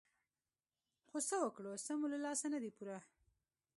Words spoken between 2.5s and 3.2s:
نه دي پوره.